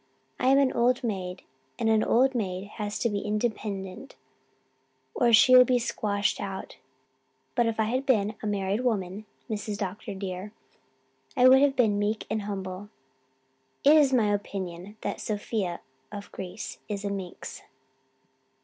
I 0.39 0.47
am 0.47 0.57
an 0.57 0.73
old 0.73 1.03
maid 1.03 1.43
and 1.77 1.87
an 1.87 2.03
old 2.03 2.33
maid 2.33 2.69
has 2.79 2.97
to 2.97 3.07
be 3.07 3.19
independent 3.19 4.15
or 5.13 5.31
she 5.31 5.55
will 5.55 5.63
be 5.63 5.77
squashed 5.77 6.39
out. 6.41 6.77
But 7.53 7.67
if 7.67 7.79
I 7.79 7.83
had 7.83 8.07
been 8.07 8.33
a 8.41 8.47
married 8.47 8.79
woman, 8.81 9.27
Mrs. 9.47 9.77
Dr. 9.77 10.15
dear, 10.15 10.53
I 11.37 11.47
would 11.47 11.61
have 11.61 11.75
been 11.75 11.99
meek 11.99 12.25
and 12.31 12.41
humble. 12.41 12.89
It 13.83 13.95
is 13.95 14.11
my 14.11 14.33
opinion 14.33 14.97
that 15.01 15.17
this 15.17 15.25
Sophia 15.25 15.81
of 16.11 16.31
Greece 16.31 16.79
is 16.89 17.05
a 17.05 17.11
minx." 17.11 17.61